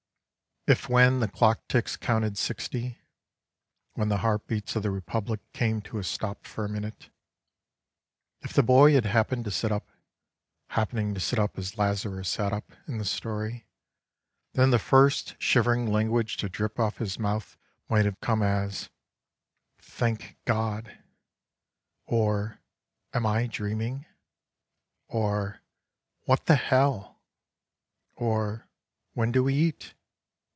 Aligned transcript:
If 0.67 0.87
when 0.87 1.21
the 1.21 1.27
clockticks 1.27 1.97
counted 1.99 2.37
sixty, 2.37 2.99
when 3.93 4.09
the 4.09 4.19
heartbeats 4.19 4.75
of 4.75 4.83
the 4.83 4.91
Republic 4.91 5.39
came 5.53 5.81
to 5.81 5.97
a 5.97 6.03
stop 6.03 6.45
for 6.45 6.63
a 6.63 6.69
minute, 6.69 7.09
if 8.41 8.53
the 8.53 8.61
Boy 8.61 8.93
had 8.93 9.05
happened 9.07 9.43
to 9.45 9.51
sit 9.51 9.71
up, 9.71 9.89
happening 10.67 11.15
to 11.15 11.19
sit 11.19 11.39
up 11.39 11.57
as 11.57 11.79
Lazarus 11.79 12.29
sat 12.29 12.53
up, 12.53 12.71
in 12.87 12.99
the 12.99 13.05
story, 13.05 13.65
then 14.53 14.69
the 14.69 14.77
first 14.77 15.33
shivering 15.41 15.87
language 15.91 16.37
to 16.37 16.47
drip 16.47 16.79
off 16.79 16.99
his 16.99 17.17
mouth 17.17 17.57
might 17.89 18.05
have 18.05 18.21
come 18.21 18.43
as," 18.43 18.91
Thank 19.79 20.37
God," 20.45 20.95
or" 22.05 22.59
Am 23.15 23.25
I 23.25 23.47
dreaming?" 23.47 24.05
or" 25.07 25.61
What 26.25 26.45
the 26.45 26.55
hell" 26.55 27.19
or" 28.15 28.69
When 29.15 29.31
do 29.31 29.43
we 29.43 29.55
eat? 29.55 29.95